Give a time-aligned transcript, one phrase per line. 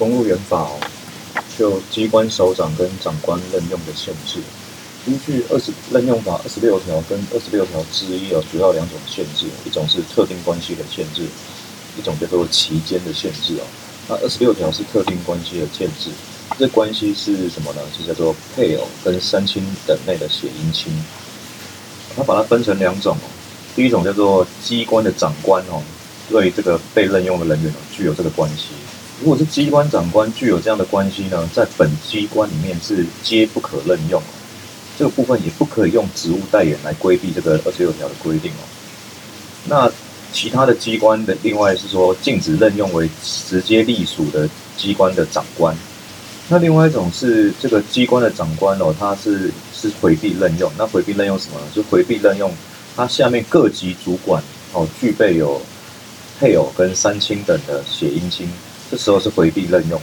[0.00, 0.80] 公务员法哦，
[1.58, 4.40] 就机关首长跟长官任用的限制。
[5.06, 11.26] 依据二十任用法二十六条跟二十六条之一哦，主要两种限制，一种是特定关系的限制，
[11.98, 13.64] 一种叫做期间的限制哦。
[14.08, 16.08] 那二十六条是特定关系的限制，
[16.58, 17.82] 这关系是什么呢？
[17.94, 20.90] 是叫做配偶跟三亲等内的血姻亲。
[22.16, 23.28] 它把它分成两种哦，
[23.76, 25.82] 第一种叫做机关的长官哦，
[26.30, 28.68] 对这个被任用的人员哦具有这个关系。
[29.20, 34.20] 如果是机关长官具有这样的关系呢，在本机关里面是皆不可任用。
[34.98, 38.64] 这个部分也不可以用职务代言来规避这个二十六条的规定哦。
[39.66, 39.90] 那
[40.32, 45.74] 其他的机关的另外是说禁止任用为直接隶属的机关的长官。
[46.48, 50.70] 那另外一种是这个机关的长官哦，他是是回避任用。
[50.78, 51.66] 那回避任用什么呢？
[51.74, 52.52] 就回避任用
[52.96, 54.42] 他下面各级主管
[54.72, 55.60] 哦，具备有
[56.38, 58.48] 配偶跟三亲等的血姻亲，
[58.90, 60.00] 这时候是回避任用。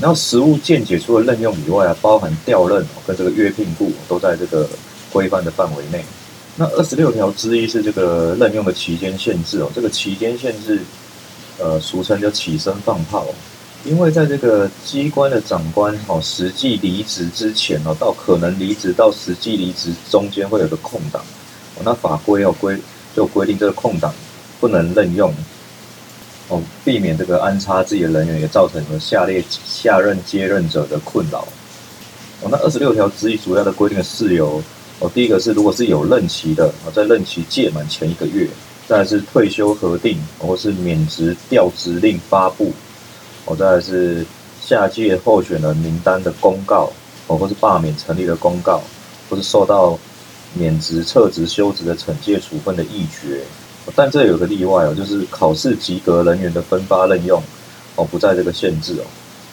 [0.00, 4.68] 然后实务见解除了任用以外啊，包含调任跟这个约聘雇都在这个
[5.12, 6.04] 规范的范围内。
[6.54, 10.80] 那二十六条之一是这个任用的期间限制哦，这个期间限制，
[11.58, 13.26] 呃，俗称叫起身放炮，
[13.84, 21.22] 因为在这个机关的长官哦，实际离职之前哦，到可能离职到实际离职中间会有个空档，
[21.76, 22.76] 哦，那法规要规
[23.16, 24.14] 就规定这个空档
[24.60, 25.32] 不能任用。
[26.48, 31.46] 哦，避免这个安插自己的人员，也造成了下列下任接任者的困扰。
[32.40, 34.62] 哦，那二十六条之一主要的规定是有
[35.00, 38.48] 哦，第一个是如果是有任期的，哦，在任期届满前一个月，
[38.86, 42.72] 再来是退休核定，或是免职调职令发布，
[43.44, 44.24] 哦，再来是
[44.60, 46.90] 下届候选人名单的公告，
[47.26, 48.82] 哦，或是罢免成立的公告，
[49.28, 49.98] 或是受到
[50.54, 53.42] 免职、撤职、休职的惩戒处分的议决。
[53.96, 57.42] 但这有个例外哦，就是考试及格人员的分发任用
[57.96, 59.04] 哦，不在这个限制哦，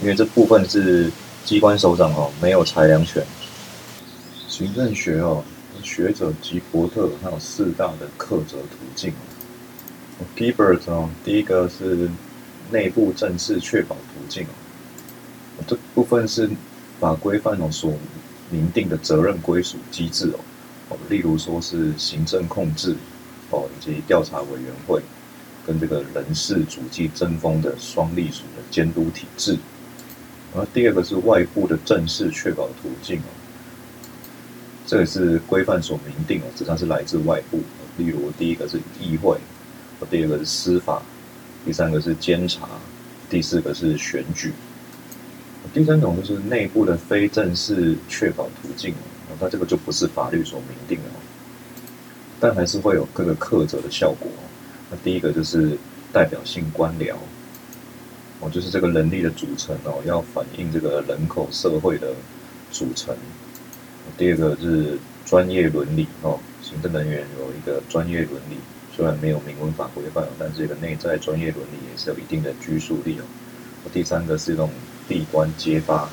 [0.00, 1.10] 因为这部分是
[1.44, 3.24] 机关首长哦，没有裁量权。
[4.48, 5.42] 行政学哦，
[5.82, 10.24] 学者及伯特他有四大的克责途径哦。
[10.36, 12.08] Gibbert 哦，第一个是
[12.70, 14.44] 内部正式确保途径
[15.58, 16.48] 哦，这部分是
[17.00, 17.92] 法规范哦所
[18.50, 20.38] 明定的责任归属机制哦，
[20.90, 22.96] 哦，例如说是行政控制。
[23.52, 25.00] 哦，以及调查委员会
[25.64, 29.56] 跟这个人事主计争锋的双隶属的监督体制。
[30.52, 33.30] 然后第二个是外部的正式确保途径哦，
[34.86, 37.60] 这也是规范所明定哦，只要是来自外部，
[37.96, 39.38] 例如第一个是议会，
[40.10, 41.02] 第二个是司法，
[41.64, 42.68] 第三个是监察，
[43.30, 44.52] 第四个是选举。
[45.72, 48.92] 第三种就是内部的非正式确保途径，
[49.40, 51.21] 那这个就不是法律所明定的哦。
[52.42, 54.28] 但还是会有各个克责的效果。
[54.90, 55.78] 那第一个就是
[56.12, 57.14] 代表性官僚，
[58.40, 62.12] 哦，就是这个人力的组成哦，要反映这个人口社会的
[62.72, 63.14] 组成。
[64.18, 68.56] 第二个是专业伦理哦，行政人员有一个专业伦理，
[68.92, 73.24] 虽然没有明文法规范，但这个内在专业伦理也是有一定的拘束力哦。
[73.92, 74.68] 第三个是一种
[75.06, 76.10] 闭关揭发。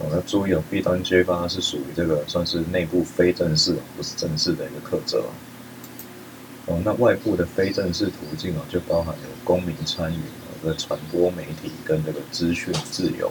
[0.00, 5.24] 哦，那注意哦，弊端揭发是属于这个算是内部非正式，不是正式的一个特责。
[6.66, 10.18] 哦，那外部的非正式途径哦，就包含有公民参与、
[10.66, 13.30] 的传播媒体跟这个资讯自由。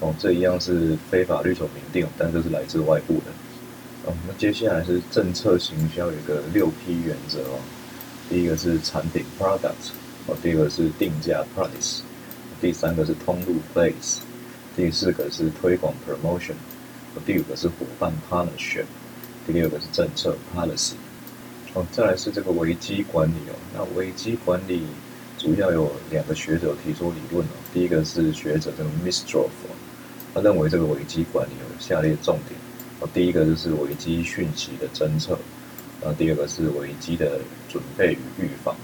[0.00, 3.30] 哦，这一样是非法律所明定，但这是来自外部的。
[4.06, 7.60] 哦，那接下来是政策行销有一个六 P 原则哦，
[8.28, 9.92] 第一个是产品 （product），
[10.26, 12.00] 哦，第二个是定价 （price），
[12.60, 14.18] 第三个是通路 （place）。
[14.78, 16.54] 第四个是推广 promotion，
[17.26, 18.84] 第五个是伙伴 partnership，
[19.44, 20.92] 第六个是政策 policy。
[21.74, 23.58] 哦，再来是这个危机管理哦。
[23.74, 24.84] 那危机管理
[25.36, 27.50] 主要有两个学者提出理论哦。
[27.74, 29.74] 第一个是学者这个 m i s t r o f
[30.32, 32.56] 他认为这个危机管理有下列重点。
[33.00, 35.36] 哦，第一个就是危机讯息的侦测，
[36.00, 38.76] 然后第二个是危机的准备与预防，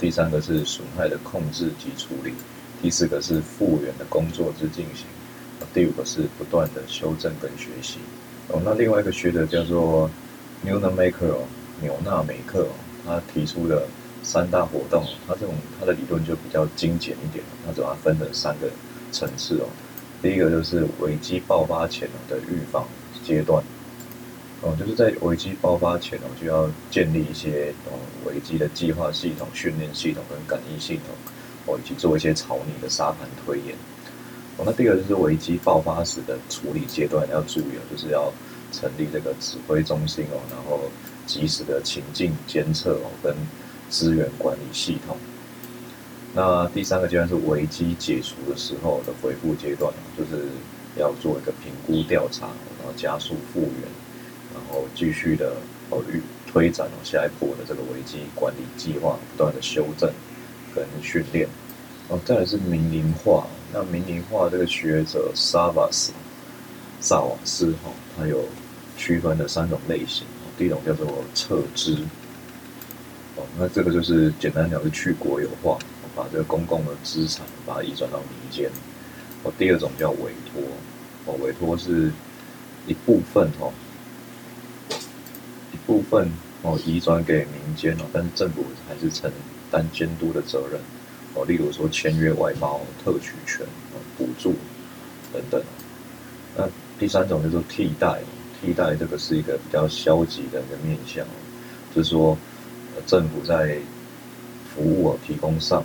[0.00, 2.32] 第三个是损害的控制及处理，
[2.80, 5.04] 第四个是复原的工作之进行。
[5.74, 7.98] 第五个是不断的修正跟学习
[8.48, 8.60] 哦。
[8.64, 10.10] 那另外一个学者叫做
[10.64, 11.44] Newmaker 哦，
[11.80, 12.70] 纽纳梅克哦，
[13.06, 13.86] 他提出的
[14.22, 18.68] 三大活动，他这种他的理论就比较精简一点，他主要分了三个
[19.12, 19.66] 层次哦。
[20.20, 22.86] 第一个就是危机爆发前的预防
[23.24, 23.62] 阶段
[24.62, 27.94] 哦，就是在危机爆发前哦，就要建立一些哦
[28.26, 31.14] 危机的计划系统、训练系统跟感应系统
[31.66, 33.76] 哦，以及做一些草拟的沙盘推演。
[34.66, 38.32] 那第二个就是危机爆发时的处理阶段要注意，就是要
[38.72, 40.80] 成立这个指挥中心哦，然后
[41.26, 43.34] 及时的情境监测哦跟
[43.88, 45.16] 资源管理系统。
[46.34, 50.44] 那第三个阶段是危机解除的时候的回复阶段，就是
[50.96, 52.46] 要做一个评估调查，
[52.78, 53.82] 然后加速复原，
[54.54, 55.54] 然后继续的
[55.88, 60.12] 考虑推展下一步的这个危机管理计划，不断的修正
[60.74, 61.48] 跟训练。
[62.08, 63.46] 哦，再来是民营化。
[63.72, 66.12] 那民营化这个学者萨瓦斯
[67.00, 68.44] 萨瓦斯哈，他有
[68.96, 70.26] 区分的三种类型。
[70.56, 71.94] 第一种叫做撤资。
[73.36, 75.78] 哦，那这个就是简单讲是去国有化，
[76.16, 78.70] 把这个公共的资产把它移转到民间。
[79.42, 80.62] 哦，第二种叫委托。
[81.26, 82.10] 哦，委托是
[82.86, 83.70] 一部分哦，
[85.72, 86.32] 一部分
[86.62, 89.30] 哦移转给民间哦，但是政府还是承
[89.70, 90.80] 担监督的责任。
[91.34, 93.66] 哦，例如说签约外包、特许权、
[94.16, 94.54] 补助
[95.32, 95.62] 等等。
[96.56, 98.20] 那第三种就是替代，
[98.60, 101.24] 替代这个是一个比较消极的一个面向，
[101.94, 102.36] 就是说
[103.06, 103.78] 政府在
[104.74, 105.84] 服务提供上，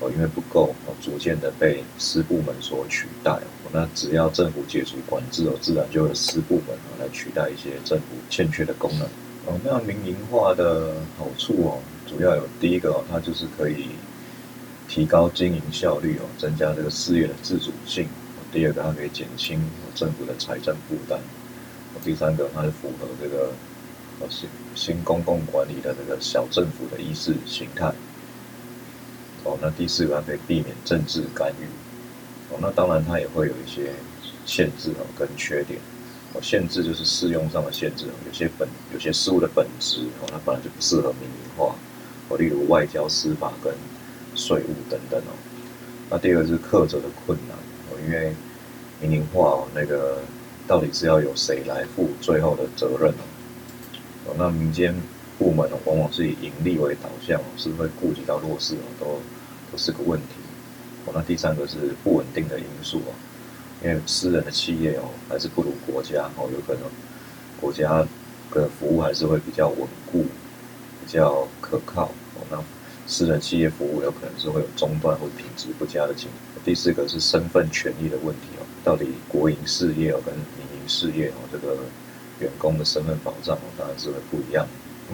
[0.00, 3.38] 哦因为不够，逐渐的被私部门所取代。
[3.72, 9.06] 那只要政府解除管制哦，自然就有私部门来取代一些政府欠缺的功能。
[9.46, 11.78] 哦，那民营化的好处哦，
[12.08, 13.90] 主要有第一个，它就是可以。
[14.88, 18.08] 提高经营效率哦，增加这个事业的自主性。
[18.52, 19.60] 第二个，它可以减轻
[19.94, 21.18] 政府的财政负担。
[22.04, 23.50] 第三个，它是符合这个
[24.28, 27.92] 新新公共管理的这个小政府的意识形态。
[29.42, 31.64] 哦，那第四个，它可以避免政治干预。
[32.52, 33.92] 哦，那当然它也会有一些
[34.46, 35.80] 限制哦跟缺点。
[36.34, 41.74] 哦，限制就是适用上的限制，有些本有些事物的本质哦，它本来就不适合民营化。
[42.28, 43.72] 哦，例如外交、司法跟
[44.34, 45.32] 税务等等哦，
[46.10, 47.56] 那第二个是克责的困难
[47.90, 48.34] 哦，因为
[49.00, 50.18] 民营化哦，那个
[50.66, 53.24] 到底是要由谁来负最后的责任哦？
[54.26, 54.94] 哦，那民间
[55.38, 59.06] 部门哦，往往是以盈利为导向哦，是会顾及到弱势哦，都
[59.72, 60.36] 都是个问题
[61.06, 61.12] 哦。
[61.14, 63.12] 那第三个是不稳定的因素哦，
[63.82, 66.82] 因为私人的企业哦，还是不如国家哦，有可能
[67.60, 68.06] 国家
[68.50, 70.24] 的服务还是会比较稳固、
[71.04, 72.46] 比较可靠哦。
[72.50, 72.56] 那
[73.06, 76.64] 私人企业服务有可能是会有中断或品质不佳的情况。
[76.64, 81.76] 第四个是身份权益的问题哦，到底国营事业哦跟民营事业哦，这个
[82.40, 84.66] 员工的身份保障哦，当然是会不一样。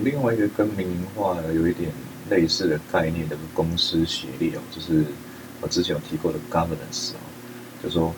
[0.04, 1.90] 另外一个跟民营化有一点
[2.28, 5.04] 类似的概念，就是公司协力哦，就是
[5.60, 7.20] 我之前有提过的 governance 哦，
[7.82, 8.14] 就说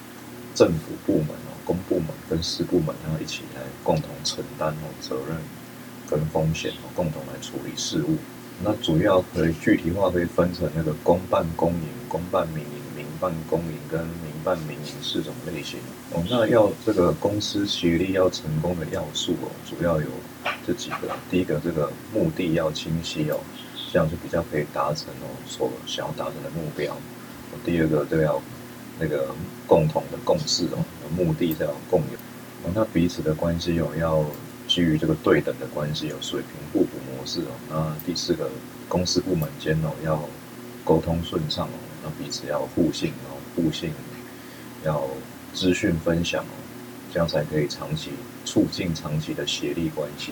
[0.54, 5.38] 政府部门哦，公部门跟私部门然后一起来共同承担哦责任
[6.06, 8.18] 跟风险哦，共同来处理事务。
[8.64, 15.80] 那主要可以具体化，可以分成那个公办公营、公办民营、民办公营跟民办民营四种类型。
[16.12, 20.06] 哦，那要这个公司协力要成功的要素哦，主要有
[20.66, 21.10] 这几个。
[21.28, 23.40] 第一个，这个目的要清晰哦，
[23.92, 26.96] 这样就比较可以达成哦所想要达成的目标。
[27.64, 28.40] 第二个，都要
[28.98, 29.34] 那个
[29.66, 30.78] 共同的共识哦，
[31.16, 32.18] 目的是要共有。
[32.64, 34.24] 哦，那彼此的关系哦要。
[34.72, 37.52] 基于这个对等的关系，有水平互补模式哦。
[37.68, 38.48] 那第四个，
[38.88, 40.26] 公司部门间哦要
[40.82, 43.92] 沟通顺畅哦，那彼此要互信哦，互信，
[44.82, 45.06] 要
[45.52, 46.56] 资讯分享哦，
[47.12, 48.12] 这样才可以长期
[48.46, 50.30] 促进长期的协力关系。